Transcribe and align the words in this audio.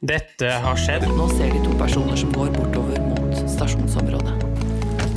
Dette 0.00 0.48
har 0.64 0.78
skjedd. 0.80 1.02
Nå 1.12 1.26
ser 1.28 1.50
de 1.52 1.58
to 1.60 1.74
personer 1.76 2.16
som 2.16 2.30
går 2.32 2.48
bortover 2.54 3.02
mot 3.04 3.34
stasjonsområdet. 3.52 4.32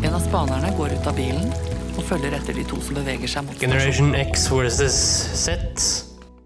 En 0.03 0.11
av 0.11 0.19
spanerne 0.19 0.73
går 0.75 0.97
ut 0.97 1.05
av 1.07 1.15
bilen 1.15 1.45
og 1.93 2.01
følger 2.03 2.33
etter 2.35 2.57
de 2.57 2.65
to 2.67 2.81
som 2.83 2.97
beveger 2.97 3.29
seg 3.31 3.45
mot 3.47 3.61
Generation 3.61 4.09
stasjonen. 4.11 4.33
X 4.33 4.49
versus 4.51 4.97
Z. 5.39 5.85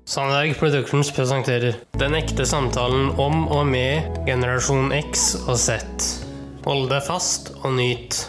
Sandberg 0.05 0.53
Productions 0.59 1.09
presenterer 1.15 1.79
Den 1.97 2.13
ekte 2.13 2.45
samtalen 2.45 3.09
om 3.17 3.47
og 3.49 3.63
med 3.71 4.05
generasjon 4.27 4.93
X 4.99 5.31
og 5.47 5.57
Z. 5.57 6.05
Hold 6.67 6.91
deg 6.91 7.01
fast 7.07 7.49
og 7.63 7.73
nyt. 7.79 8.19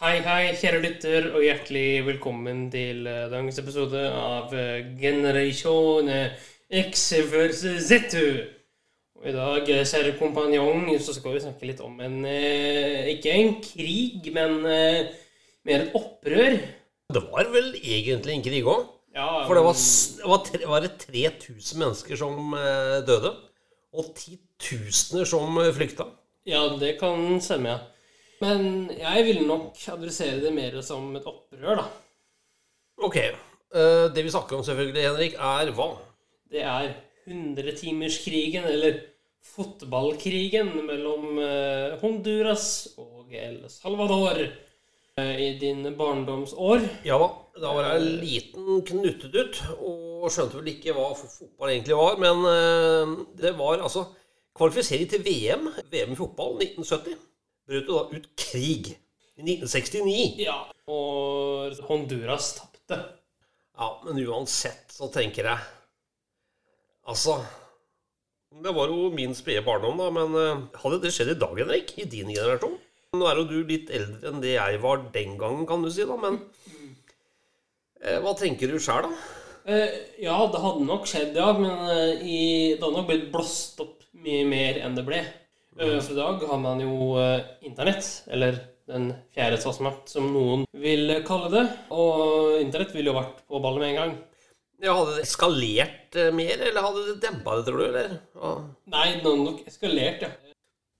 Hei, 0.00 0.14
hei, 0.24 0.54
kjære 0.56 0.80
lytter, 0.86 1.28
og 1.34 1.44
hjertelig 1.44 2.06
velkommen 2.06 2.70
til 2.72 3.04
eh, 3.04 3.26
dagens 3.28 3.60
episode 3.60 4.06
av 4.08 4.56
eh, 4.56 4.88
Generasjon 4.96 6.08
X 6.80 7.04
versus 7.28 7.90
Z. 7.92 8.56
Og 9.20 9.28
i 9.28 9.32
dag, 9.36 9.66
eh, 9.68 9.84
kjære 9.84 10.14
kompanjong, 10.16 10.86
så 10.96 11.12
skal 11.12 11.34
vi 11.34 11.42
snakke 11.44 11.66
litt 11.68 11.80
om 11.84 11.98
en 12.00 12.22
eh, 12.24 13.10
Ikke 13.12 13.34
en 13.36 13.58
krig, 13.60 14.30
men 14.32 14.62
eh, 14.64 15.10
mer 15.68 15.84
et 15.84 15.96
opprør. 15.98 16.56
Det 17.12 17.22
var 17.26 17.50
vel 17.52 17.68
egentlig 17.76 18.32
en 18.32 18.44
krig 18.46 18.64
òg. 18.64 18.86
Ja, 19.12 19.44
For 19.44 19.58
det 19.58 19.64
var, 19.66 19.76
var, 20.30 20.40
tre, 20.46 20.60
var 20.70 20.86
det 20.86 20.92
3000 21.02 21.82
mennesker 21.82 22.16
som 22.16 22.54
døde. 23.04 23.34
Og 23.92 24.08
titusener 24.16 25.26
som 25.28 25.58
flykta. 25.74 26.06
Ja, 26.46 26.62
det 26.80 26.94
kan 27.02 27.40
stemme, 27.42 27.74
ja. 27.74 27.78
Men 28.40 28.88
jeg 28.94 29.26
vil 29.26 29.42
nok 29.44 29.76
adressere 29.92 30.38
det 30.40 30.54
mer 30.54 30.78
som 30.86 31.10
et 31.18 31.26
opprør, 31.28 31.82
da. 31.82 31.88
Ok. 33.02 33.18
det 34.14 34.24
vi 34.24 34.32
snakker 34.32 34.56
om, 34.56 34.64
selvfølgelig, 34.64 35.08
Henrik, 35.10 35.34
er 35.34 35.74
hva? 35.74 35.90
Det 36.54 36.62
er 36.62 36.94
hundretimerskrigen, 37.26 38.64
eller 38.70 39.02
fotballkrigen, 39.44 40.72
mellom 40.86 41.38
eh, 41.42 41.98
Honduras 42.02 42.66
og 43.00 43.32
El 43.34 43.62
Salvador 43.72 44.40
eh, 44.44 45.36
i 45.46 45.50
dine 45.60 45.92
barndomsår. 45.96 46.86
Ja 47.06 47.18
da. 47.20 47.30
Var 47.60 47.84
jeg 47.84 48.00
en 48.00 48.20
liten 48.22 48.82
knuttedutt 48.88 49.58
og 49.74 50.28
skjønte 50.32 50.60
vel 50.60 50.70
ikke 50.72 50.94
hva 50.96 51.10
fotball 51.18 51.72
egentlig 51.74 51.98
var. 51.98 52.20
Men 52.22 52.46
eh, 52.48 53.14
det 53.40 53.54
var 53.58 53.82
altså 53.82 54.06
kvalifisering 54.56 55.10
til 55.10 55.24
VM. 55.26 55.68
VM 55.92 56.14
i 56.14 56.18
fotball 56.18 56.56
1970. 56.60 57.18
Brøt 57.70 57.90
jo 57.90 57.98
da 57.98 58.16
ut 58.16 58.30
krig 58.38 58.92
i 58.92 59.44
1969. 59.44 60.44
Ja, 60.46 60.60
og 60.90 61.80
Honduras 61.88 62.54
tapte. 62.58 63.00
Ja, 63.80 63.92
men 64.04 64.20
uansett 64.26 64.92
så 64.92 65.08
tenker 65.12 65.46
jeg 65.48 65.68
Altså 67.08 67.38
Det 68.50 68.72
var 68.74 68.90
jo 68.90 69.10
min 69.14 69.30
spede 69.38 69.62
barndom, 69.62 70.00
da, 70.00 70.08
men 70.10 70.32
eh, 70.34 70.62
hadde 70.82 70.96
det 71.04 71.12
skjedd 71.14 71.28
i 71.36 71.38
dag, 71.38 71.52
Henrik? 71.54 71.92
I 72.02 72.06
din 72.10 72.32
generasjon? 72.34 72.72
Nå 73.14 73.26
er 73.26 73.38
jo 73.38 73.44
du 73.46 73.58
litt 73.66 73.90
eldre 73.94 74.30
enn 74.30 74.40
det 74.42 74.56
jeg 74.56 74.80
var 74.82 75.04
den 75.14 75.36
gangen, 75.38 75.68
kan 75.68 75.84
du 75.84 75.90
si, 75.94 76.02
da, 76.06 76.16
men 76.18 76.40
eh, 78.02 78.18
Hva 78.22 78.34
tenker 78.38 78.72
du 78.72 78.80
sjøl, 78.82 79.06
da? 79.06 79.20
Eh, 79.70 79.94
ja, 80.24 80.34
det 80.50 80.62
hadde 80.64 80.88
nok 80.88 81.06
skjedd, 81.06 81.38
ja, 81.38 81.52
men 81.54 81.70
i, 82.26 82.40
det 82.74 82.82
hadde 82.82 82.96
nok 82.96 83.06
blitt 83.12 83.30
blåst 83.30 83.78
opp 83.86 84.02
mye 84.18 84.42
mer 84.50 84.82
enn 84.82 84.98
det 84.98 85.06
ble. 85.06 85.22
For 85.78 86.10
i 86.10 86.18
dag 86.18 86.42
har 86.50 86.58
man 86.60 86.82
jo 86.82 87.14
internett, 87.64 88.08
eller 88.34 88.58
den 88.90 89.12
fjerde 89.32 89.60
statsmakt, 89.62 90.10
som 90.10 90.26
noen 90.34 90.66
vil 90.74 91.20
kalle 91.24 91.52
det. 91.54 91.62
Og 91.94 92.58
internett 92.58 92.90
ville 92.96 93.12
jo 93.12 93.16
vært 93.16 93.44
på 93.46 93.62
ballet 93.62 93.84
med 93.84 93.92
en 93.92 94.00
gang. 94.00 94.18
Ja, 94.80 94.94
hadde 94.96 95.18
det 95.18 95.26
eskalert 95.26 96.16
eh, 96.16 96.30
mer, 96.32 96.62
eller 96.70 96.86
hadde 96.86 97.02
det 97.10 97.18
dempa 97.20 97.58
det, 97.58 97.66
tror 97.66 97.82
du? 97.82 97.84
eller? 97.90 98.14
Nei, 98.88 99.06
det 99.18 99.26
hadde 99.26 99.42
nok 99.42 99.66
eskalert, 99.68 100.24
ja. 100.24 100.30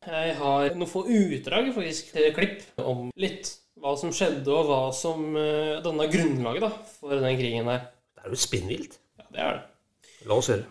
Jeg 0.00 0.36
har 0.36 0.77
noen 0.81 0.89
få 0.89 1.03
utdrag, 1.09 1.73
faktisk, 1.77 2.12
til 2.14 2.31
klipp 2.36 2.81
om 2.81 3.08
litt 3.20 3.55
hva 3.81 3.95
som 4.01 4.12
skjedde, 4.12 4.48
og 4.53 4.69
hva 4.69 4.81
som 4.97 5.33
uh, 5.36 5.80
danna 5.85 6.07
grunnlaget 6.13 6.64
da, 6.64 6.70
for 6.98 7.17
den 7.17 7.36
krigen 7.40 7.69
der. 7.69 7.89
Det 8.17 8.24
er 8.24 8.35
jo 8.35 8.40
spinnvilt. 8.40 8.98
Ja, 9.20 9.27
det 9.29 9.45
er 9.45 9.58
det. 9.58 10.14
La 10.29 10.36
oss 10.36 10.51
høre. 10.52 10.69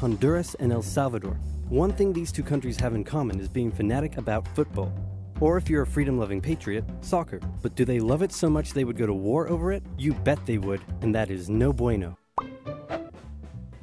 Honduras 0.00 0.54
and 0.58 0.72
El 0.72 0.82
Salvador. 0.82 1.36
One 1.70 1.92
thing 1.92 2.12
these 2.12 2.32
two 2.32 2.42
countries 2.42 2.78
have 2.80 2.94
in 2.94 3.04
common 3.04 3.40
is 3.40 3.48
being 3.48 3.70
fanatic 3.70 4.18
about 4.18 4.46
football. 4.54 4.92
Or 5.40 5.56
if 5.56 5.68
you're 5.70 5.82
a 5.82 5.86
freedom 5.86 6.18
loving 6.18 6.40
patriot, 6.40 6.84
soccer. 7.00 7.40
But 7.62 7.74
do 7.76 7.84
they 7.84 8.00
love 8.00 8.22
it 8.22 8.32
so 8.32 8.50
much 8.50 8.72
they 8.72 8.84
would 8.84 8.98
go 8.98 9.06
to 9.06 9.14
war 9.14 9.48
over 9.48 9.72
it? 9.72 9.82
You 9.98 10.14
bet 10.24 10.44
they 10.46 10.58
would, 10.58 10.80
and 11.02 11.14
that 11.14 11.30
is 11.30 11.48
no 11.48 11.72
bueno. 11.72 12.16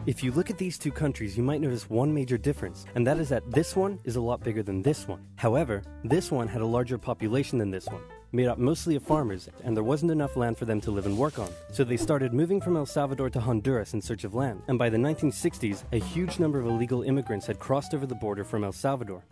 If 0.07 0.23
you 0.23 0.31
look 0.31 0.49
at 0.49 0.57
these 0.57 0.79
two 0.79 0.91
countries, 0.91 1.37
you 1.37 1.43
might 1.43 1.61
notice 1.61 1.87
one 1.87 2.11
major 2.11 2.35
difference, 2.35 2.87
and 2.95 3.05
that 3.05 3.19
is 3.19 3.29
that 3.29 3.51
this 3.51 3.75
one 3.75 3.99
is 4.03 4.15
a 4.15 4.21
lot 4.21 4.43
bigger 4.43 4.63
than 4.63 4.81
this 4.81 5.07
one. 5.07 5.23
However, 5.35 5.83
this 6.03 6.31
one 6.31 6.47
had 6.47 6.63
a 6.63 6.65
larger 6.65 6.97
population 6.97 7.59
than 7.59 7.69
this 7.69 7.85
one, 7.85 8.01
made 8.31 8.47
up 8.47 8.57
mostly 8.57 8.95
of 8.95 9.03
farmers, 9.03 9.47
and 9.63 9.77
there 9.77 9.83
wasn't 9.83 10.11
enough 10.11 10.35
land 10.35 10.57
for 10.57 10.65
them 10.65 10.81
to 10.81 10.89
live 10.89 11.05
and 11.05 11.15
work 11.15 11.37
on. 11.37 11.49
So 11.71 11.83
they 11.83 11.97
started 11.97 12.33
moving 12.33 12.59
from 12.59 12.77
El 12.77 12.87
Salvador 12.87 13.29
to 13.29 13.39
Honduras 13.39 13.93
in 13.93 14.01
search 14.01 14.23
of 14.23 14.33
land, 14.33 14.63
and 14.67 14.79
by 14.79 14.89
the 14.89 14.97
1960s, 14.97 15.83
a 15.91 15.97
huge 15.97 16.39
number 16.39 16.59
of 16.59 16.65
illegal 16.65 17.03
immigrants 17.03 17.45
had 17.45 17.59
crossed 17.59 17.93
over 17.93 18.07
the 18.07 18.15
border 18.15 18.43
from 18.43 18.63
El 18.63 18.71
Salvador. 18.71 19.23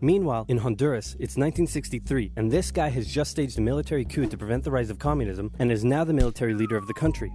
Meanwhile, 0.00 0.46
in 0.48 0.58
Honduras, 0.58 1.12
it's 1.20 1.36
1963, 1.36 2.32
and 2.34 2.50
this 2.50 2.72
guy 2.72 2.88
has 2.88 3.06
just 3.06 3.30
staged 3.30 3.58
a 3.58 3.62
military 3.62 4.04
coup 4.04 4.26
to 4.26 4.36
prevent 4.36 4.64
the 4.64 4.72
rise 4.72 4.90
of 4.90 4.98
communism 4.98 5.52
and 5.60 5.70
is 5.70 5.84
now 5.84 6.02
the 6.02 6.12
military 6.12 6.52
leader 6.52 6.76
of 6.76 6.88
the 6.88 6.94
country. 6.94 7.30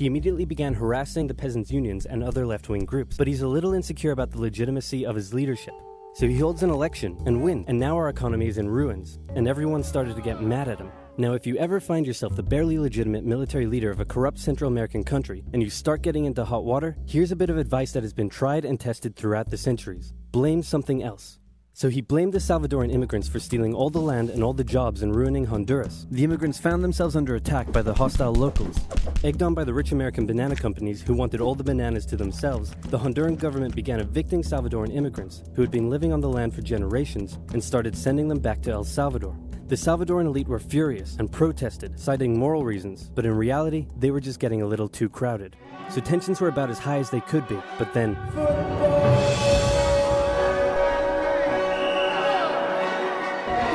He 0.00 0.06
immediately 0.06 0.46
began 0.46 0.72
harassing 0.72 1.26
the 1.26 1.34
peasants' 1.34 1.70
unions 1.70 2.06
and 2.06 2.24
other 2.24 2.46
left 2.46 2.70
wing 2.70 2.86
groups, 2.86 3.18
but 3.18 3.26
he's 3.26 3.42
a 3.42 3.46
little 3.46 3.74
insecure 3.74 4.12
about 4.12 4.30
the 4.30 4.40
legitimacy 4.40 5.04
of 5.04 5.14
his 5.14 5.34
leadership. 5.34 5.74
So 6.14 6.26
he 6.26 6.38
holds 6.38 6.62
an 6.62 6.70
election 6.70 7.18
and 7.26 7.42
wins, 7.42 7.66
and 7.68 7.78
now 7.78 7.98
our 7.98 8.08
economy 8.08 8.46
is 8.46 8.56
in 8.56 8.66
ruins, 8.66 9.18
and 9.34 9.46
everyone 9.46 9.82
started 9.82 10.16
to 10.16 10.22
get 10.22 10.42
mad 10.42 10.68
at 10.68 10.78
him. 10.78 10.90
Now, 11.18 11.34
if 11.34 11.46
you 11.46 11.58
ever 11.58 11.80
find 11.80 12.06
yourself 12.06 12.34
the 12.34 12.42
barely 12.42 12.78
legitimate 12.78 13.26
military 13.26 13.66
leader 13.66 13.90
of 13.90 14.00
a 14.00 14.06
corrupt 14.06 14.38
Central 14.38 14.68
American 14.68 15.04
country 15.04 15.44
and 15.52 15.62
you 15.62 15.68
start 15.68 16.00
getting 16.00 16.24
into 16.24 16.46
hot 16.46 16.64
water, 16.64 16.96
here's 17.06 17.30
a 17.30 17.36
bit 17.36 17.50
of 17.50 17.58
advice 17.58 17.92
that 17.92 18.02
has 18.02 18.14
been 18.14 18.30
tried 18.30 18.64
and 18.64 18.80
tested 18.80 19.14
throughout 19.16 19.50
the 19.50 19.58
centuries 19.58 20.14
blame 20.32 20.62
something 20.62 21.02
else. 21.02 21.40
So 21.72 21.88
he 21.88 22.00
blamed 22.00 22.32
the 22.32 22.38
Salvadoran 22.38 22.92
immigrants 22.92 23.28
for 23.28 23.38
stealing 23.38 23.74
all 23.74 23.90
the 23.90 24.00
land 24.00 24.28
and 24.30 24.42
all 24.42 24.52
the 24.52 24.64
jobs 24.64 25.02
and 25.02 25.14
ruining 25.14 25.46
Honduras. 25.46 26.06
The 26.10 26.24
immigrants 26.24 26.58
found 26.58 26.84
themselves 26.84 27.16
under 27.16 27.36
attack 27.36 27.72
by 27.72 27.82
the 27.82 27.94
hostile 27.94 28.34
locals. 28.34 28.76
Egged 29.24 29.42
on 29.42 29.54
by 29.54 29.64
the 29.64 29.72
rich 29.72 29.92
American 29.92 30.26
banana 30.26 30.56
companies 30.56 31.00
who 31.00 31.14
wanted 31.14 31.40
all 31.40 31.54
the 31.54 31.64
bananas 31.64 32.04
to 32.06 32.16
themselves, 32.16 32.74
the 32.88 32.98
Honduran 32.98 33.38
government 33.38 33.74
began 33.74 34.00
evicting 34.00 34.42
Salvadoran 34.42 34.94
immigrants 34.94 35.44
who 35.54 35.62
had 35.62 35.70
been 35.70 35.88
living 35.88 36.12
on 36.12 36.20
the 36.20 36.28
land 36.28 36.54
for 36.54 36.60
generations 36.60 37.38
and 37.52 37.62
started 37.62 37.96
sending 37.96 38.28
them 38.28 38.40
back 38.40 38.60
to 38.62 38.70
El 38.70 38.84
Salvador. 38.84 39.36
The 39.68 39.76
Salvadoran 39.76 40.26
elite 40.26 40.48
were 40.48 40.58
furious 40.58 41.16
and 41.20 41.30
protested, 41.30 41.98
citing 41.98 42.36
moral 42.36 42.64
reasons, 42.64 43.08
but 43.14 43.24
in 43.24 43.36
reality, 43.36 43.86
they 43.96 44.10
were 44.10 44.20
just 44.20 44.40
getting 44.40 44.62
a 44.62 44.66
little 44.66 44.88
too 44.88 45.08
crowded. 45.08 45.54
So 45.90 46.00
tensions 46.00 46.40
were 46.40 46.48
about 46.48 46.70
as 46.70 46.80
high 46.80 46.98
as 46.98 47.10
they 47.10 47.20
could 47.20 47.46
be, 47.46 47.58
but 47.78 47.94
then 47.94 48.16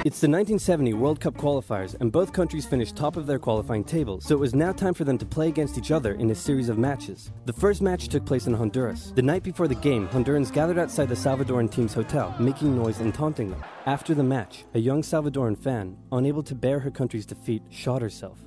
It's 0.06 0.20
the 0.20 0.28
1970 0.28 0.94
World 0.94 1.20
Cup 1.20 1.34
qualifiers, 1.34 2.00
and 2.00 2.12
both 2.12 2.32
countries 2.32 2.64
finished 2.64 2.96
top 2.96 3.18
of 3.18 3.26
their 3.26 3.40
qualifying 3.40 3.84
tables, 3.84 4.24
so 4.24 4.36
it 4.36 4.40
was 4.40 4.54
now 4.54 4.72
time 4.72 4.94
for 4.94 5.04
them 5.04 5.18
to 5.18 5.26
play 5.26 5.48
against 5.48 5.80
each 5.80 5.90
other 5.90 6.14
in 6.14 6.30
a 6.30 6.36
series 6.36 6.70
of 6.70 6.78
matches. 6.78 7.32
The 7.46 7.54
first 7.54 7.82
match 7.82 8.08
took 8.08 8.24
place 8.24 8.46
in 8.46 8.54
Honduras. 8.54 9.14
The 9.16 9.24
night 9.24 9.42
before 9.42 9.68
the 9.68 9.74
game, 9.74 10.08
Hondurans 10.10 10.54
gathered 10.54 10.78
outside 10.78 11.10
the 11.10 11.16
Salvadoran 11.16 11.72
team's 11.72 11.96
hotel, 11.96 12.36
making 12.40 12.76
noise 12.76 13.00
and 13.00 13.16
taunting 13.16 13.50
them. 13.50 13.64
After 13.88 14.14
the 14.14 14.24
match, 14.24 14.66
a 14.76 14.80
young 14.80 15.02
Salvadoran 15.02 15.58
fan, 15.58 15.98
unable 16.12 16.44
to 16.44 16.54
bear 16.54 16.78
her 16.82 16.92
country's 16.92 17.26
defeat, 17.26 17.64
shot 17.72 18.04
herself. 18.04 18.38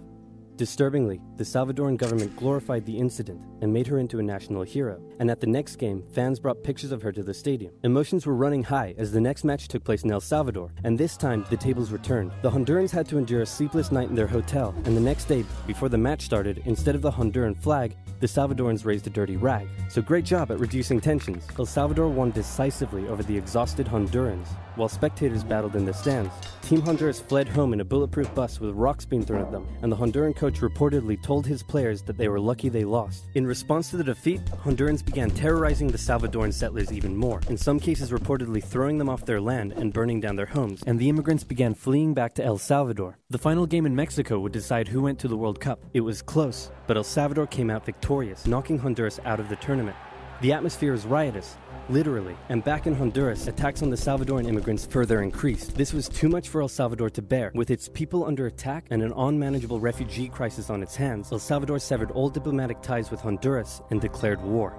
Disturbingly, 0.59 1.21
the 1.37 1.45
Salvadoran 1.45 1.97
government 1.97 2.35
glorified 2.35 2.85
the 2.85 2.99
incident 2.99 3.41
and 3.63 3.73
made 3.73 3.87
her 3.87 4.01
into 4.01 4.19
a 4.19 4.25
national 4.25 4.65
hero. 4.65 5.01
And 5.21 5.31
at 5.31 5.39
the 5.39 5.47
next 5.47 5.77
game, 5.77 6.03
fans 6.13 6.41
brought 6.41 6.65
pictures 6.65 6.91
of 6.91 7.01
her 7.03 7.13
to 7.13 7.23
the 7.23 7.33
stadium. 7.33 7.73
Emotions 7.85 8.27
were 8.27 8.35
running 8.35 8.65
high 8.65 8.93
as 8.99 9.13
the 9.13 9.21
next 9.21 9.45
match 9.45 9.69
took 9.69 9.85
place 9.85 10.03
in 10.03 10.11
El 10.11 10.21
Salvador, 10.21 10.73
and 10.83 10.99
this 10.99 11.17
time 11.17 11.47
the 11.49 11.57
tables 11.57 11.93
were 11.93 11.99
turned. 11.99 12.33
The 12.43 12.51
Hondurans 12.51 12.91
had 12.91 13.07
to 13.07 13.19
endure 13.19 13.43
a 13.43 13.47
sleepless 13.47 13.93
night 13.93 14.09
in 14.09 14.17
their 14.17 14.27
hotel, 14.27 14.75
and 14.85 14.97
the 14.97 15.01
next 15.01 15.27
day, 15.27 15.45
before 15.65 15.89
the 15.89 15.97
match 15.97 16.23
started, 16.23 16.61
instead 16.65 16.97
of 16.97 17.03
the 17.03 17.13
Honduran 17.13 17.57
flag, 17.57 17.97
the 18.19 18.27
Salvadorans 18.27 18.85
raised 18.85 19.07
a 19.07 19.11
dirty 19.11 19.37
rag. 19.37 19.69
So 19.89 20.03
great 20.03 20.25
job 20.25 20.51
at 20.51 20.59
reducing 20.59 21.01
tensions. 21.01 21.47
El 21.57 21.67
Salvador 21.67 22.09
won 22.09 22.33
decisively 22.33 23.07
over 23.07 23.23
the 23.23 23.39
exhausted 23.39 23.87
Hondurans, 23.87 24.49
while 24.79 24.89
spectators 24.89 25.45
battled 25.45 25.77
in 25.77 25.85
the 25.85 25.93
stands. 25.93 26.33
Team 26.63 26.81
Honduras 26.81 27.21
fled 27.21 27.49
home 27.49 27.73
in 27.73 27.81
a 27.81 27.85
bulletproof 27.85 28.35
bus 28.35 28.61
with 28.61 28.75
rocks 28.75 29.05
being 29.05 29.25
thrown 29.25 29.43
at 29.43 29.51
them, 29.51 29.67
and 29.83 29.91
the 29.91 29.97
Honduran 29.97 30.37
coach 30.37 30.61
reportedly 30.61 31.21
told 31.23 31.47
his 31.47 31.63
players 31.63 32.03
that 32.03 32.17
they 32.17 32.29
were 32.29 32.41
lucky 32.41 32.69
they 32.69 32.85
lost. 32.85 33.25
In 33.35 33.47
response 33.47 33.91
to 33.91 33.97
the 33.97 34.05
defeat, 34.05 34.45
Hondurans 34.47 35.05
began 35.05 35.31
terrorizing 35.31 35.89
the 35.89 35.99
Salvadoran 35.99 36.53
settlers 36.53 36.93
even 36.93 37.17
more, 37.17 37.41
in 37.49 37.57
some 37.57 37.81
cases 37.81 38.11
reportedly 38.11 38.63
throwing 38.63 38.99
them 38.99 39.09
off 39.09 39.25
their 39.25 39.41
land 39.41 39.73
and 39.73 39.93
burning 39.93 40.21
down 40.21 40.37
their 40.37 40.47
homes, 40.47 40.83
and 40.87 40.99
the 40.99 41.09
immigrants 41.09 41.45
began 41.45 41.75
fleeing 41.75 42.15
back 42.15 42.35
to 42.35 42.45
El 42.45 42.59
Salvador. 42.59 43.19
The 43.31 43.39
final 43.39 43.67
game 43.67 43.87
in 43.87 43.97
Mexico 43.97 44.39
would 44.39 44.53
decide 44.53 44.89
who 44.89 45.03
went 45.03 45.19
to 45.21 45.29
the 45.29 45.37
World 45.37 45.61
Cup. 45.61 45.81
It 45.95 46.01
was 46.01 46.23
close, 46.23 46.71
but 46.87 46.97
El 46.97 47.05
Salvador 47.05 47.47
came 47.47 47.71
out 47.71 47.85
victorious, 47.85 48.47
knocking 48.47 48.79
Honduras 48.79 49.21
out 49.25 49.41
of 49.41 49.49
the 49.49 49.57
tournament. 49.57 49.97
The 50.41 50.53
atmosphere 50.53 50.95
is 50.95 51.05
riotous, 51.05 51.57
literally, 51.89 52.37
and 52.49 52.63
back 52.63 52.87
in 52.87 52.95
Honduras, 52.95 53.49
attacks 53.49 53.83
on 53.83 53.91
the 53.91 53.97
Salvadoran 53.97 54.47
immigrants 54.47 54.87
further 54.87 55.21
increased. 55.23 55.75
This 55.75 55.93
was 55.93 56.09
too 56.09 56.29
much 56.29 56.49
for 56.49 56.61
El 56.61 56.69
Salvador 56.69 57.11
to 57.11 57.23
bear. 57.23 57.51
With 57.57 57.73
its 57.73 57.89
people 57.89 58.25
under 58.25 58.47
attack 58.47 58.87
and 58.91 59.03
an 59.03 59.13
unmanageable 59.17 59.81
refugee 59.81 60.29
crisis 60.29 60.71
on 60.71 60.81
its 60.81 60.95
hands, 60.95 61.33
El 61.33 61.41
Salvador 61.41 61.81
severed 61.81 62.13
all 62.13 62.31
diplomatic 62.31 62.83
ties 62.83 63.11
with 63.11 63.21
Honduras 63.21 63.83
and 63.91 64.01
declared 64.01 64.41
war. 64.41 64.79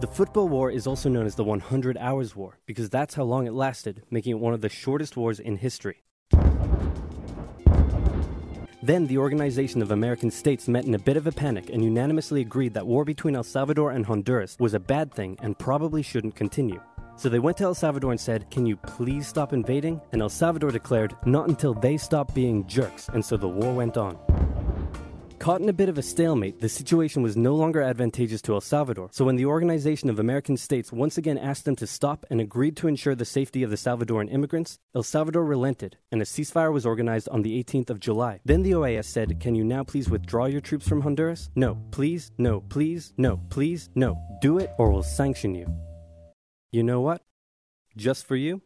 The 0.00 0.08
football 0.08 0.48
war 0.48 0.72
is 0.72 0.88
also 0.88 1.08
known 1.08 1.26
as 1.26 1.36
the 1.36 1.44
100 1.44 1.96
Hours 1.96 2.34
War 2.34 2.58
because 2.66 2.90
that's 2.90 3.14
how 3.14 3.22
long 3.22 3.46
it 3.46 3.52
lasted, 3.52 4.02
making 4.10 4.32
it 4.32 4.40
one 4.40 4.54
of 4.54 4.60
the 4.60 4.68
shortest 4.68 5.16
wars 5.16 5.38
in 5.38 5.58
history. 5.58 6.02
Then 8.84 9.06
the 9.06 9.16
Organization 9.16 9.80
of 9.80 9.92
American 9.92 10.30
States 10.30 10.68
met 10.68 10.84
in 10.84 10.94
a 10.94 10.98
bit 10.98 11.16
of 11.16 11.26
a 11.26 11.32
panic 11.32 11.70
and 11.70 11.82
unanimously 11.82 12.42
agreed 12.42 12.74
that 12.74 12.86
war 12.86 13.02
between 13.02 13.34
El 13.34 13.42
Salvador 13.42 13.92
and 13.92 14.04
Honduras 14.04 14.58
was 14.60 14.74
a 14.74 14.78
bad 14.78 15.10
thing 15.10 15.38
and 15.40 15.58
probably 15.58 16.02
shouldn't 16.02 16.36
continue. 16.36 16.78
So 17.16 17.30
they 17.30 17.38
went 17.38 17.56
to 17.56 17.64
El 17.64 17.74
Salvador 17.74 18.10
and 18.10 18.20
said, 18.20 18.50
Can 18.50 18.66
you 18.66 18.76
please 18.76 19.26
stop 19.26 19.54
invading? 19.54 20.02
And 20.12 20.20
El 20.20 20.28
Salvador 20.28 20.70
declared, 20.70 21.16
Not 21.24 21.48
until 21.48 21.72
they 21.72 21.96
stop 21.96 22.34
being 22.34 22.66
jerks, 22.66 23.08
and 23.08 23.24
so 23.24 23.38
the 23.38 23.48
war 23.48 23.72
went 23.72 23.96
on. 23.96 24.18
Caught 25.44 25.60
in 25.60 25.68
a 25.68 25.74
bit 25.74 25.90
of 25.90 25.98
a 25.98 26.02
stalemate, 26.02 26.58
the 26.58 26.70
situation 26.70 27.22
was 27.22 27.36
no 27.36 27.54
longer 27.54 27.82
advantageous 27.82 28.40
to 28.40 28.54
El 28.54 28.62
Salvador, 28.62 29.10
so 29.12 29.26
when 29.26 29.36
the 29.36 29.44
Organization 29.44 30.08
of 30.08 30.18
American 30.18 30.56
States 30.56 30.90
once 30.90 31.18
again 31.18 31.36
asked 31.36 31.66
them 31.66 31.76
to 31.76 31.86
stop 31.86 32.24
and 32.30 32.40
agreed 32.40 32.78
to 32.78 32.88
ensure 32.88 33.14
the 33.14 33.26
safety 33.26 33.62
of 33.62 33.68
the 33.68 33.76
Salvadoran 33.76 34.32
immigrants, 34.32 34.78
El 34.94 35.02
Salvador 35.02 35.44
relented, 35.44 35.98
and 36.10 36.22
a 36.22 36.24
ceasefire 36.24 36.72
was 36.72 36.86
organized 36.86 37.28
on 37.28 37.42
the 37.42 37.62
18th 37.62 37.90
of 37.90 38.00
July. 38.00 38.40
Then 38.46 38.62
the 38.62 38.70
OAS 38.70 39.04
said, 39.04 39.38
Can 39.38 39.54
you 39.54 39.64
now 39.64 39.84
please 39.84 40.08
withdraw 40.08 40.46
your 40.46 40.62
troops 40.62 40.88
from 40.88 41.02
Honduras? 41.02 41.50
No, 41.54 41.76
please, 41.90 42.32
no, 42.38 42.62
please, 42.62 43.12
no, 43.18 43.38
please, 43.50 43.90
no. 43.94 44.18
Do 44.40 44.56
it 44.56 44.70
or 44.78 44.90
we'll 44.90 45.02
sanction 45.02 45.54
you. 45.54 45.66
You 46.72 46.84
know 46.84 47.02
what? 47.02 47.20
Just 47.98 48.26
for 48.26 48.36
you, 48.36 48.62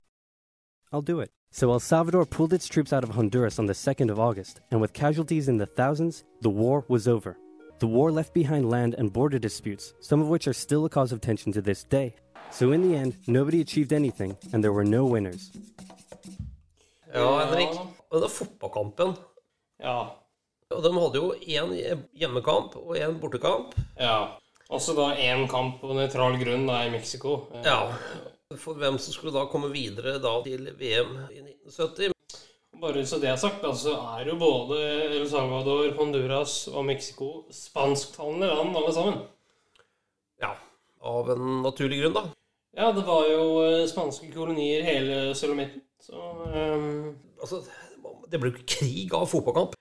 I'll 0.93 1.03
do 1.03 1.19
it. 1.19 1.33
So 1.51 1.73
El 1.73 1.81
Salvador 1.81 2.25
pulled 2.27 2.53
its 2.53 2.69
troops 2.69 2.93
out 2.93 3.05
of 3.05 3.11
Honduras 3.11 3.59
on 3.59 3.67
the 3.67 3.73
2nd 3.73 4.11
of 4.11 4.19
August, 4.21 4.61
and 4.71 4.81
with 4.81 4.93
casualties 4.93 5.49
in 5.49 5.57
the 5.57 5.67
thousands, 5.67 6.25
the 6.43 6.51
war 6.51 6.85
was 6.89 7.09
over. 7.09 7.37
The 7.81 7.87
war 7.87 8.11
left 8.13 8.35
behind 8.35 8.69
land 8.71 8.95
and 8.99 9.13
border 9.13 9.39
disputes, 9.39 9.95
some 10.01 10.21
of 10.21 10.29
which 10.29 10.47
are 10.47 10.53
still 10.53 10.85
a 10.85 10.89
cause 10.91 11.13
of 11.13 11.21
tension 11.21 11.53
to 11.53 11.63
this 11.63 11.85
day. 11.85 12.15
So 12.51 12.73
in 12.73 12.83
the 12.89 12.97
end, 12.97 13.17
nobody 13.27 13.61
achieved 13.61 13.93
anything, 13.93 14.37
and 14.53 14.63
there 14.63 14.73
were 14.73 14.85
no 14.85 15.05
winners. 15.07 15.51
Ja, 17.15 17.47
Henrik. 17.47 17.69
Og 18.11 18.21
den 18.21 18.23
er 18.25 18.29
fotballkampen 18.33 19.17
Ja. 19.81 19.99
og 20.71 20.83
De 20.83 20.93
hadde 20.93 21.15
jo 21.17 21.35
én 21.49 22.03
hjemmekamp 22.15 22.77
og 22.77 22.97
én 22.97 23.19
bortekamp. 23.21 23.75
ja. 24.01 24.27
Også 24.71 24.93
da 24.95 25.15
én 25.17 25.47
kamp 25.49 25.81
på 25.81 25.87
nøytral 25.95 26.37
grunn 26.45 26.67
da 26.67 26.83
i 26.85 26.91
Mexico. 26.91 27.47
Ja. 27.65 27.93
For 28.57 28.79
hvem 28.81 28.95
som 28.97 29.13
skulle 29.13 29.35
da 29.35 29.43
komme 29.53 29.69
videre 29.69 30.15
da 30.25 30.31
til 30.41 30.71
VM 30.79 31.11
i 31.29 31.43
1970. 31.43 32.15
Bare 32.81 33.03
så 33.05 33.19
det 33.21 33.29
er 33.29 33.37
sagt, 33.37 33.59
da, 33.61 33.75
så 33.77 33.93
er 34.15 34.31
jo 34.31 34.39
både 34.41 34.79
El 35.19 35.27
Salvador, 35.29 35.91
Honduras 35.99 36.55
og 36.73 36.87
Mexico 36.89 37.29
spansktalende 37.53 38.49
land, 38.49 38.73
alle 38.81 38.95
sammen. 38.97 39.19
Ja, 40.41 40.55
av 41.13 41.29
en 41.35 41.61
naturlig 41.67 42.01
grunn, 42.01 42.17
da. 42.17 42.25
Ja, 42.79 42.89
det 42.97 43.05
var 43.05 43.29
jo 43.29 43.45
eh, 43.67 43.85
spanske 43.91 44.31
kolonier 44.33 44.87
hele 44.87 45.21
Sulamitten, 45.37 45.85
så 46.01 46.17
um... 46.49 47.19
Altså, 47.43 47.61
det 48.33 48.41
ble 48.41 48.55
jo 48.55 48.57
ikke 48.57 48.79
krig 48.79 49.19
av 49.19 49.29
fotballkamp. 49.29 49.78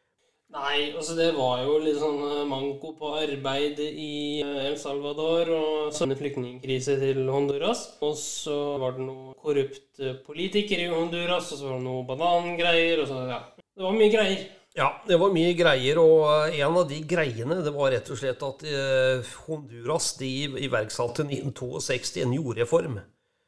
Nei, 0.57 0.91
altså 0.97 1.13
det 1.13 1.27
var 1.35 1.59
jo 1.61 1.75
litt 1.83 1.99
sånn 2.01 2.17
eh, 2.23 2.45
manko 2.49 2.93
på 2.97 3.11
arbeid 3.19 3.77
i 3.83 4.41
eh, 4.41 4.63
El 4.65 4.77
Salvador 4.81 5.51
og 5.53 5.93
sånne 5.93 6.17
flyktningkrise 6.17 6.95
til 7.01 7.27
Honduras. 7.29 7.83
Og 8.05 8.15
så 8.17 8.55
var 8.81 8.95
det 8.95 9.05
noen 9.05 9.35
korrupte 9.37 10.15
politikere 10.25 10.87
i 10.87 10.93
Honduras, 10.93 11.51
og 11.53 11.61
så 11.61 11.69
var 11.69 11.77
det 11.77 11.85
noe 11.85 12.05
banangreier, 12.09 13.03
og 13.03 13.11
så 13.11 13.21
ja. 13.29 13.41
Det 13.77 13.85
var 13.85 13.99
mye 13.99 14.13
greier. 14.13 14.45
Ja, 14.77 14.91
det 15.09 15.17
var 15.21 15.33
mye 15.33 15.53
greier, 15.57 16.01
og 16.01 16.53
en 16.53 16.81
av 16.81 16.89
de 16.89 16.99
greiene 17.09 17.61
det 17.65 17.73
var 17.73 17.93
rett 17.93 18.09
og 18.13 18.19
slett 18.19 18.43
at 18.45 18.65
eh, 18.65 19.31
Honduras 19.45 20.11
de 20.19 20.31
iverksatte 20.65 21.25
1962 21.27 22.25
en 22.25 22.37
jordreform. 22.37 23.01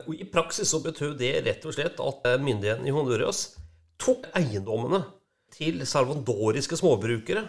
Og 0.05 0.13
I 0.15 0.29
praksis 0.29 0.69
så 0.71 0.79
betød 0.83 1.17
det 1.19 1.39
rett 1.47 1.65
og 1.65 1.75
slett 1.77 2.01
at 2.01 2.29
eh, 2.29 2.41
myndighetene 2.41 2.89
i 2.89 2.93
Honduras 2.93 3.47
tok 3.99 4.29
eiendommene 4.37 5.03
til 5.53 5.81
salvandoriske 5.87 6.77
småbrukere 6.79 7.45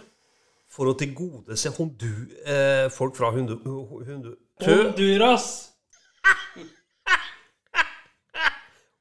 for 0.70 0.90
å 0.90 0.94
tilgodese 0.98 1.72
hondu, 1.74 2.12
eh, 2.46 2.86
folk 2.94 3.16
fra 3.18 3.32
Hundu... 3.34 3.56
hundu 3.64 4.36
Honduras! 4.62 5.48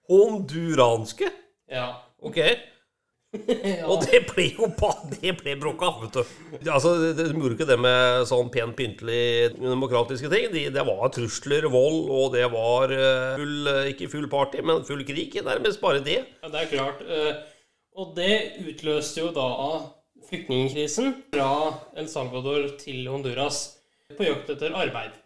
honduranske? 0.09 1.29
Ja. 1.69 1.91
Ok. 2.25 2.39
Og 3.85 4.01
det 4.09 4.23
ble 4.31 4.47
jo 4.55 4.65
Det 5.21 5.35
ble 5.37 5.53
bråka, 5.61 5.91
vet 6.01 6.15
du. 6.17 6.23
Altså, 6.71 6.95
De 7.13 7.27
gjorde 7.27 7.53
ikke 7.53 7.67
det 7.69 7.77
med 7.77 8.23
sånn 8.25 8.49
pent 8.49 8.73
pyntelig 8.79 9.51
demokratiske 9.59 10.31
ting. 10.33 10.47
De, 10.55 10.63
det 10.73 10.85
var 10.87 11.11
trusler, 11.13 11.67
vold, 11.69 12.09
og 12.09 12.33
det 12.33 12.47
var 12.49 12.89
eh, 12.95 13.37
full 13.37 13.69
eh, 13.69 13.91
Ikke 13.93 14.09
full 14.09 14.25
party, 14.31 14.63
men 14.65 14.81
full 14.87 15.05
krig. 15.05 15.37
Nærmest 15.45 15.81
bare 15.83 16.01
det. 16.01 16.23
Ja, 16.41 16.49
det 16.49 16.63
er 16.65 16.71
klart. 16.73 17.05
eh, 17.05 17.37
Og 17.99 18.13
det 18.15 18.61
utløste 18.63 19.25
jo 19.25 19.31
da 19.35 19.47
flyktningkrisen 20.29 21.17
fra 21.33 21.49
El 21.99 22.07
Salvador 22.11 22.69
til 22.79 23.07
Honduras 23.09 23.63
på 24.15 24.23
jakt 24.23 24.51
etter 24.53 24.75
arbeid. 24.77 25.17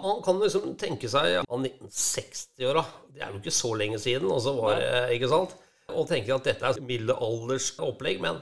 Man 0.00 0.22
kan 0.24 0.38
liksom 0.40 0.76
tenke 0.80 1.10
seg 1.12 1.40
av 1.42 1.58
1960-åra. 1.58 2.84
Det 3.12 3.24
er 3.24 3.34
jo 3.34 3.40
ikke 3.40 3.52
så 3.52 3.72
lenge 3.76 3.98
siden. 4.00 4.30
Og 4.32 4.40
så 4.44 4.54
var 4.56 4.78
det, 4.78 4.92
ikke 5.16 5.32
sant? 5.32 5.56
Og 5.90 6.06
tenke 6.08 6.32
at 6.36 6.46
dette 6.46 6.70
er 6.70 6.80
middelaldersopplegg. 6.86 8.22
Men 8.22 8.38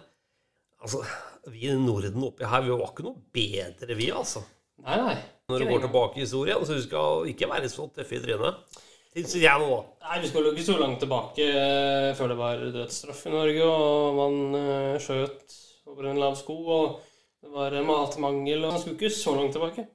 altså, 0.83 1.01
vi 1.49 1.67
i 1.67 1.75
Norden 1.81 2.29
oppi 2.29 2.47
her, 2.47 2.67
vi 2.67 2.77
var 2.77 2.93
ikke 2.93 3.09
noe 3.09 3.25
bedre, 3.35 3.97
vi, 3.99 4.13
altså. 4.15 4.45
Nei, 4.85 5.01
nei. 5.01 5.17
Når 5.49 5.65
du 5.65 5.71
går 5.73 5.83
tilbake 5.87 6.21
i 6.21 6.27
historien, 6.27 6.63
så 6.63 6.77
du 6.77 6.85
skal 6.85 7.33
ikke 7.33 7.49
være 7.51 7.73
så 7.73 7.89
tøff 7.97 8.13
i 8.15 8.21
trynet. 8.23 8.79
Syns 9.15 9.35
jeg 9.41 9.61
nå. 9.63 9.77
Nei, 10.05 10.19
vi 10.23 10.31
skal 10.31 10.47
jo 10.47 10.53
ikke 10.53 10.67
så 10.67 10.77
langt 10.79 11.01
tilbake 11.03 11.45
eh, 11.49 12.11
før 12.17 12.33
det 12.33 12.39
var 12.39 12.65
dødsstraff 12.75 13.25
i 13.27 13.33
Norge, 13.33 13.65
og 13.67 14.19
man 14.19 14.59
eh, 14.59 14.99
skjøt 15.03 15.57
over 15.89 16.11
en 16.11 16.21
lav 16.21 16.37
sko, 16.39 16.57
og 16.77 16.99
det 17.43 17.53
var 17.55 17.75
eh, 17.75 17.87
matmangel, 17.87 18.67
og 18.67 18.75
man 18.75 18.83
skulle 18.83 18.99
ikke 18.99 19.15
så 19.17 19.35
langt 19.39 19.57
tilbake. 19.57 19.87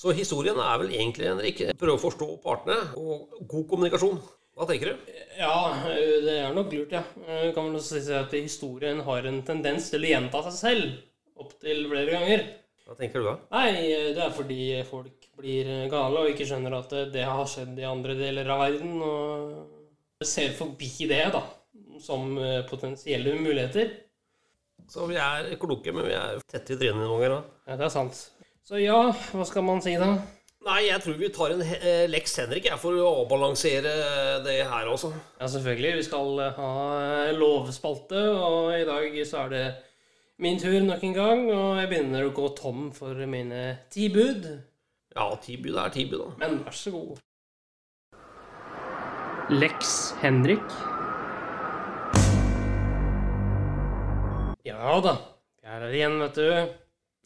Så 0.00 0.14
historien 0.16 0.56
er 0.62 0.78
vel 0.80 0.94
egentlig, 0.94 1.28
Henrik, 1.28 1.64
prøve 1.80 1.98
å 1.98 2.00
forstå 2.00 2.30
partene 2.44 2.78
og 2.96 3.42
god 3.50 3.66
kommunikasjon. 3.74 4.22
Hva 4.56 4.66
tenker 4.68 4.92
du? 4.92 5.12
Ja, 5.38 5.52
det 6.24 6.38
er 6.38 6.54
nok 6.56 6.72
lurt, 6.72 6.94
ja. 6.94 7.02
Kan 7.54 7.66
man 7.66 7.76
også 7.78 8.00
si 8.00 8.14
at 8.16 8.32
historien 8.34 9.02
har 9.06 9.28
en 9.28 9.42
tendens 9.46 9.90
til 9.92 10.04
å 10.04 10.10
gjenta 10.10 10.42
seg 10.48 10.56
selv 10.56 11.40
opptil 11.40 11.86
flere 11.88 12.16
ganger. 12.16 12.42
Hva 12.90 12.96
tenker 12.98 13.22
du 13.22 13.26
da? 13.28 13.36
Nei, 13.54 13.68
eh, 13.86 14.08
det 14.16 14.22
er 14.24 14.32
fordi 14.34 14.62
folk 14.82 15.28
blir 15.38 15.68
eh, 15.70 15.86
gale 15.92 16.24
og 16.24 16.32
ikke 16.32 16.42
skjønner 16.48 16.74
at 16.74 16.94
eh, 16.98 17.04
det 17.14 17.22
har 17.22 17.46
skjedd 17.46 17.76
i 17.78 17.86
andre 17.86 18.16
deler 18.18 18.48
av 18.50 18.64
verden, 18.64 18.96
og 18.98 20.24
ser 20.26 20.56
forbi 20.58 21.06
det, 21.06 21.20
da, 21.30 21.44
som 22.02 22.34
potensielle 22.66 23.36
muligheter. 23.38 23.92
Så 24.90 25.06
vi 25.06 25.20
er 25.22 25.52
kloke, 25.62 25.94
men 25.94 26.08
vi 26.08 26.16
er 26.18 26.42
tette 26.50 26.74
i 26.74 26.80
trynet 26.80 26.98
noen 26.98 27.14
ganger. 27.14 27.36
da. 27.36 27.60
Ja, 27.70 27.76
det 27.78 27.86
er 27.86 27.92
sant. 27.94 28.18
Så 28.66 28.82
ja, 28.82 28.98
hva 29.14 29.46
skal 29.46 29.64
man 29.68 29.78
si 29.84 29.94
da? 30.00 30.10
Nei, 30.66 30.80
jeg 30.88 31.00
tror 31.04 31.16
vi 31.20 31.30
tar 31.32 31.54
en 31.54 31.62
Lex 32.10 32.34
Henrik 32.42 32.66
jeg, 32.68 32.80
for 32.82 32.98
å 32.98 33.12
avbalansere 33.22 33.94
det 34.44 34.58
her 34.68 34.90
også. 34.90 35.12
Ja, 35.38 35.46
selvfølgelig. 35.46 35.94
Vi 36.02 36.08
skal 36.10 36.42
ha 36.58 36.74
lovspalte, 37.38 38.26
og 38.34 38.74
i 38.74 38.82
dag 38.88 39.16
så 39.30 39.46
er 39.46 39.54
det 39.54 39.64
min 40.40 40.58
tur 40.60 40.80
nok 40.84 41.04
en 41.04 41.16
gang. 41.16 41.46
Og 41.52 41.80
jeg 41.80 41.90
begynner 41.92 42.26
å 42.26 42.34
gå 42.36 42.50
tom 42.58 42.90
for 42.96 43.18
mine 43.30 43.64
ti 43.92 44.08
bud. 44.12 44.46
Ja, 45.16 45.32
tilbud 45.42 45.74
er 45.74 45.90
tilbud, 45.94 46.22
da. 46.22 46.30
Men 46.42 46.62
vær 46.64 46.76
så 46.76 46.92
god. 46.94 47.18
Lex 49.50 50.12
Henrik. 50.20 50.76
Ja 54.62 55.00
da. 55.02 55.16
Jeg 55.60 55.74
er 55.74 55.82
her 55.84 55.96
igjen, 55.96 56.20
vet 56.22 56.38
du. 56.38 56.76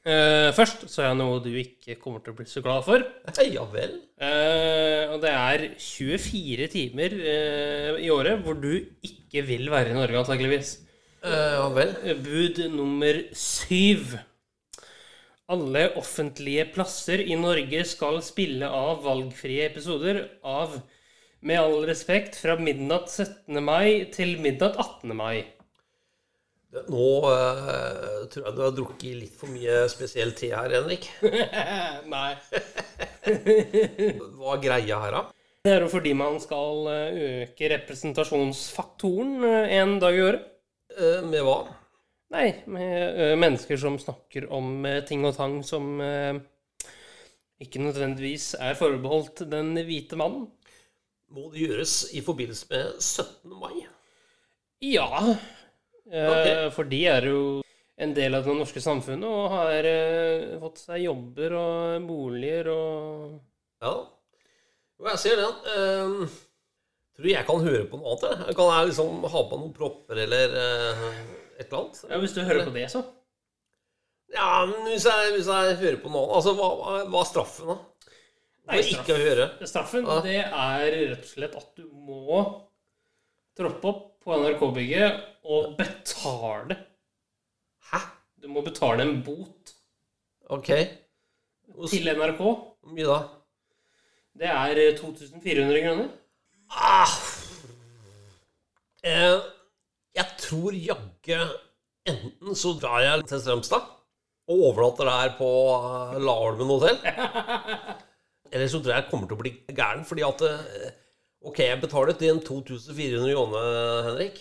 Uh, 0.05 0.51
først 0.53 0.83
så 0.93 1.01
er 1.01 1.07
jeg 1.11 1.17
noe 1.17 1.39
du 1.41 1.51
ikke 1.57 1.95
kommer 1.97 2.21
til 2.21 2.35
å 2.35 2.39
bli 2.39 2.49
så 2.49 2.61
glad 2.65 2.85
for. 2.85 3.05
Ja 3.45 3.65
vel. 3.73 3.99
Uh, 4.21 5.15
og 5.15 5.21
det 5.23 5.33
er 5.33 5.67
24 5.81 6.69
timer 6.73 7.15
uh, 7.21 8.01
i 8.01 8.11
året 8.13 8.41
hvor 8.45 8.57
du 8.61 8.73
ikke 9.05 9.45
vil 9.45 9.71
være 9.73 9.93
i 9.93 9.97
Norge, 9.97 10.25
antakeligvis. 10.25 10.79
Eh, 11.25 11.53
ja 11.57 11.69
vel. 11.73 11.95
Bud 12.21 12.59
nummer 12.75 13.21
syv. 13.33 14.19
Alle 15.49 15.87
offentlige 15.97 16.67
plasser 16.75 17.23
i 17.25 17.37
Norge 17.41 17.85
skal 17.89 18.21
spille 18.25 18.69
av 18.69 19.01
valgfrie 19.05 19.65
episoder 19.71 20.27
av 20.45 20.81
Med 21.45 21.61
all 21.61 21.83
respekt 21.85 22.39
fra 22.41 22.55
midnatt 22.57 23.11
17. 23.13 23.59
mai 23.61 24.07
til 24.13 24.39
midnatt 24.41 24.79
18. 24.81 25.11
mai. 25.13 25.45
Nå 26.89 27.09
uh, 27.21 28.23
tror 28.33 28.47
jeg 28.47 28.57
du 28.57 28.63
har 28.65 28.73
drukket 28.73 29.19
litt 29.19 29.37
for 29.37 29.53
mye 29.53 29.83
spesiell 29.93 30.33
te 30.33 30.49
her, 30.55 30.73
Henrik. 30.73 31.11
Nei. 32.15 32.33
Hva 34.41 34.57
er 34.57 34.65
greia 34.65 35.03
her, 35.05 35.19
da? 35.19 35.23
Det 35.69 35.77
er 35.77 35.85
jo 35.85 35.93
fordi 35.93 36.17
man 36.17 36.41
skal 36.41 36.89
eh, 36.93 37.21
øke 37.45 37.71
representasjonsfaktoren 37.75 39.45
en 39.45 39.95
dag 40.01 40.17
i 40.17 40.25
året. 40.25 40.54
Eh, 40.95 41.23
med 41.27 41.43
hva? 41.43 41.57
Nei, 42.35 42.49
med 42.71 43.21
eh, 43.21 43.35
mennesker 43.39 43.79
som 43.81 43.97
snakker 44.01 44.47
om 44.55 44.85
eh, 44.87 45.01
ting 45.07 45.25
og 45.27 45.35
tang 45.37 45.59
som 45.67 45.97
ikke 47.65 47.81
nødvendigvis 47.83 48.53
er 48.61 48.77
forbeholdt 48.79 49.45
den 49.51 49.75
hvite 49.87 50.19
mannen. 50.19 50.49
Må 51.35 51.49
det 51.53 51.65
gjøres 51.65 51.95
i 52.15 52.23
forbindelse 52.23 52.71
med 52.71 53.03
17. 53.03 53.59
mai? 53.59 53.85
Ja, 54.85 55.35
Okay. 56.05 56.67
For 56.77 56.85
de 56.85 56.99
er 57.09 57.25
jo 57.31 57.39
en 57.97 58.11
del 58.13 58.35
av 58.37 58.45
det 58.45 58.53
norske 58.59 58.81
samfunnet 58.85 59.25
og 59.25 59.55
har 59.55 59.87
fått 60.61 60.83
seg 60.83 61.07
jobber 61.07 61.55
og 61.57 62.05
boliger 62.05 62.69
og 62.69 63.39
Ja. 63.81 63.95
Jo, 65.01 65.07
jeg 65.09 65.23
ser 65.23 65.41
den. 65.41 66.29
Tror 67.15 67.27
du 67.27 67.31
jeg 67.31 67.47
kan 67.47 67.61
høre 67.63 67.85
på 67.91 67.99
noe 68.01 68.15
annet? 68.15 68.25
eller? 68.43 68.55
Kan 68.59 68.71
jeg 68.75 68.89
liksom 68.91 69.25
ha 69.31 69.43
på 69.51 69.59
noen 69.61 69.75
propper 69.77 70.19
eller 70.25 70.55
eh, 70.59 71.05
et 71.61 71.69
eller 71.69 71.79
annet? 71.85 72.01
Ja, 72.11 72.19
hvis 72.25 72.35
du 72.35 72.41
hører 72.43 72.65
på 72.67 72.73
det, 72.75 72.89
så. 72.91 73.05
Ja, 74.35 74.49
men 74.67 74.89
hvis 74.91 75.05
jeg, 75.07 75.33
hvis 75.37 75.47
jeg 75.53 75.77
hører 75.79 75.99
på 76.03 76.11
noe 76.11 76.25
annet 76.25 76.39
Altså, 76.41 76.55
hva, 76.59 76.71
hva- 76.81 77.05
hva 77.13 77.21
er 77.23 77.29
straffen, 77.31 77.71
da? 77.71 77.77
Nei, 78.65 78.81
straff. 78.83 79.05
ikke 79.05 79.15
å 79.15 79.21
høre? 79.21 79.47
Straffen, 79.69 80.07
Ja. 80.09 80.17
det 80.25 80.39
er 80.41 80.97
rett 81.13 81.23
og 81.27 81.31
slett 81.31 81.55
at 81.61 81.69
du 81.77 81.85
må 81.93 82.41
troppe 83.55 83.91
opp 83.93 84.03
på 84.25 84.35
NRK-bygget 84.41 85.21
og 85.45 85.75
betale. 85.79 86.79
Hæ? 87.93 88.01
Du 88.41 88.49
må 88.51 88.63
betale 88.65 89.05
en 89.05 89.19
bot 89.23 89.75
Ok. 90.51 90.71
Hvor 91.75 91.89
til 91.93 92.09
NRK. 92.11 92.41
hvor 92.41 92.93
mye 92.97 93.07
da? 93.07 93.21
Det 94.37 94.49
er 94.51 94.81
eh, 94.83 94.97
2400 94.99 95.85
kroner. 95.85 96.09
Ah. 96.75 97.11
Eh, 99.05 99.39
jeg 100.17 100.27
tror 100.41 100.75
jaggu 100.75 101.37
enten 102.09 102.57
så 102.59 102.73
drar 102.81 103.03
jeg 103.05 103.27
til 103.29 103.43
Strømstad 103.43 103.85
og 104.51 104.65
overnatter 104.71 105.09
der 105.09 105.35
på 105.39 105.51
eh, 105.77 106.19
Laholmen 106.25 106.73
hotell. 106.73 106.99
Eller 108.51 108.69
så 108.71 108.81
tror 108.81 108.95
jeg 108.95 109.03
jeg 109.03 109.11
kommer 109.11 109.31
til 109.31 109.37
å 109.37 109.43
bli 109.43 109.55
gæren, 109.71 110.05
fordi 110.09 110.27
at 110.27 110.45
eh, 110.49 110.93
Ok, 111.45 111.59
jeg 111.61 111.77
betaler 111.77 112.17
til 112.17 112.31
en 112.33 112.39
2400 112.41 113.27
jone, 113.29 113.63
Henrik. 114.07 114.39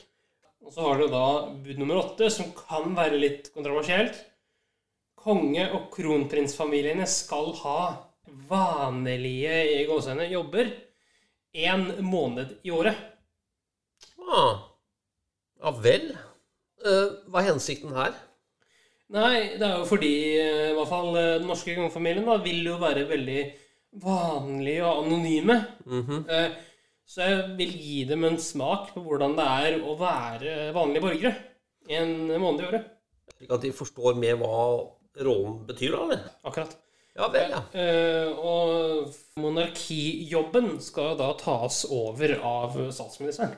Og 0.63 0.71
så 0.71 0.85
har 0.85 1.01
du 1.01 1.09
da 1.11 1.25
bud 1.51 1.81
nummer 1.81 1.99
åtte, 1.99 2.29
som 2.31 2.53
kan 2.55 2.93
være 2.95 3.19
litt 3.19 3.49
kontroversielt. 3.51 4.21
Konge- 5.19 5.65
og 5.75 5.89
kronprinsfamiliene 5.91 7.03
skal 7.11 7.51
ha 7.59 7.75
vanlige 8.47 9.57
i 9.73 9.83
gåsehendene 9.89 10.31
jobber 10.31 10.71
én 11.53 11.87
måned 12.01 12.57
i 12.65 12.71
året. 12.73 12.97
Ah. 14.19 14.69
Ja 15.63 15.73
vel. 15.83 16.13
Uh, 16.83 17.23
hva 17.31 17.41
er 17.41 17.53
hensikten 17.53 17.93
her? 17.95 18.15
Nei, 19.13 19.53
det 19.59 19.67
er 19.67 19.77
jo 19.77 19.85
fordi 19.85 20.13
eh, 20.41 20.71
i 20.71 20.73
hvert 20.73 20.89
fall 20.89 21.11
eh, 21.19 21.35
den 21.37 21.45
norske 21.45 21.75
kongefamilien 21.75 22.25
da, 22.25 22.39
vil 22.41 22.63
jo 22.65 22.79
være 22.81 23.03
veldig 23.05 23.41
vanlige 24.01 24.87
og 24.87 25.03
anonyme. 25.03 25.57
Mm 25.85 26.01
-hmm. 26.01 26.23
uh, 26.25 26.55
Så 27.05 27.21
jeg 27.21 27.57
vil 27.57 27.73
gi 27.77 28.03
dem 28.09 28.23
en 28.23 28.39
smak 28.39 28.93
på 28.93 29.03
hvordan 29.05 29.35
det 29.37 29.45
er 29.45 29.81
å 29.83 29.93
være 29.99 30.73
vanlige 30.73 31.01
borgere 31.01 31.35
en 31.89 32.41
måned 32.41 32.63
i 32.63 32.67
året. 32.67 32.85
Slik 33.37 33.51
at 33.51 33.61
de 33.61 33.71
forstår 33.71 34.15
mer 34.15 34.35
hva 34.35 34.57
rollen 35.21 35.67
betyr, 35.67 35.91
da? 35.91 36.03
eller? 36.03 36.19
Akkurat. 36.43 36.77
Ja 37.13 37.27
vel, 37.29 37.51
ja. 37.53 37.59
Eh, 37.77 38.29
og 38.41 39.13
monarkijobben 39.37 40.79
skal 40.81 41.13
da 41.19 41.29
tas 41.37 41.83
over 41.85 42.33
av 42.41 42.77
statsministeren. 42.91 43.53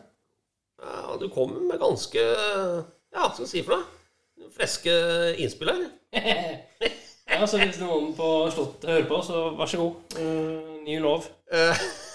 ja. 0.83 1.15
Du 1.19 1.29
kommer 1.31 1.61
med 1.63 1.79
ganske 1.79 2.19
Ja, 2.19 3.21
hva 3.21 3.31
skal 3.31 3.45
jeg 3.45 3.51
si 3.53 3.61
for 3.63 3.77
noe? 3.77 4.49
Friske 4.55 4.91
innspill 5.39 5.71
her. 5.71 5.85
ja, 7.31 7.47
så 7.47 7.59
hvis 7.61 7.79
noen 7.79 8.11
på 8.17 8.27
Slottet 8.51 8.89
hører 8.91 9.07
på, 9.07 9.21
så 9.23 9.45
vær 9.55 9.71
så 9.71 9.79
god. 9.79 10.19
Eh, 10.19 10.75
ny 10.83 10.99
lov. 11.03 11.29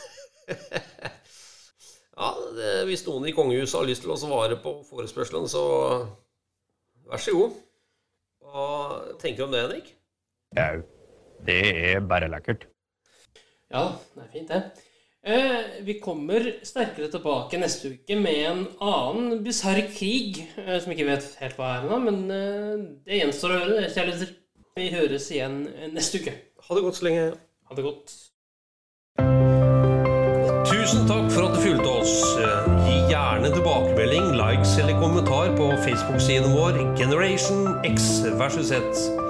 Ja, 2.21 2.35
det, 2.53 2.71
hvis 2.85 3.01
noen 3.07 3.25
i 3.31 3.33
kongehuset 3.33 3.79
har 3.79 3.87
lyst 3.89 4.03
til 4.05 4.13
å 4.13 4.19
svare 4.21 4.59
på 4.61 4.75
forespørselen, 4.85 5.47
så 5.49 5.63
vær 7.09 7.23
så 7.23 7.33
god. 7.33 7.55
Hva 8.45 8.67
tenker 9.23 9.41
du 9.41 9.45
om 9.47 9.55
det, 9.55 9.63
Henrik? 9.65 9.89
Jau, 10.59 10.83
det 11.47 11.63
er 11.95 12.07
bare 12.07 12.31
lekkert. 12.33 12.69
Ja, 13.71 13.91
det 14.17 14.25
er 14.25 14.33
fint, 14.33 14.51
det. 14.51 14.87
Eh, 15.21 15.83
vi 15.85 15.99
kommer 16.01 16.47
sterkere 16.65 17.11
tilbake 17.13 17.59
neste 17.61 17.93
uke 17.93 18.17
med 18.17 18.39
en 18.49 18.63
annen 18.81 19.43
bisarr 19.45 19.83
krig, 19.93 20.41
eh, 20.57 20.79
som 20.81 20.95
ikke 20.95 21.11
vet 21.11 21.27
helt 21.43 21.59
hva 21.61 21.75
er 21.75 21.85
ennå, 21.85 21.99
men 22.07 22.23
eh, 22.33 22.87
det 23.05 23.21
gjenstår 23.21 23.53
å 23.53 23.61
høre, 23.67 23.93
kjærligheter. 23.93 24.35
Vi 24.81 24.89
høres 24.95 25.29
igjen 25.35 25.63
eh, 25.75 25.93
neste 25.93 26.23
uke. 26.23 26.35
Ha 26.65 26.79
det 26.79 26.85
godt 26.87 27.01
så 27.03 27.09
lenge. 27.11 27.31
Ha 27.69 27.77
det 27.77 27.85
godt. 27.85 28.17
Tusen 30.71 31.05
takk 31.11 31.29
for 31.35 31.47
at 31.47 31.57
du 31.57 31.63
fulgte 31.67 31.91
oss. 32.01 32.15
Gi 32.89 32.99
gjerne 33.13 33.53
tilbakemelding, 33.53 34.33
likes 34.41 34.79
eller 34.81 34.97
kommentar 35.03 35.53
på 35.59 35.69
Facebook-siden 35.85 36.57
vår 36.57 36.81
Generation 36.99 37.75
X 37.85 38.23
versus 38.41 38.73
Z. 38.73 39.30